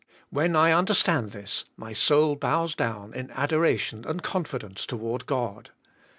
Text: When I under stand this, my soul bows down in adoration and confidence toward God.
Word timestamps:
When 0.31 0.55
I 0.55 0.73
under 0.75 0.95
stand 0.95 1.29
this, 1.29 1.65
my 1.77 1.93
soul 1.93 2.35
bows 2.35 2.73
down 2.73 3.13
in 3.13 3.29
adoration 3.29 4.03
and 4.07 4.23
confidence 4.23 4.87
toward 4.87 5.27
God. 5.27 5.69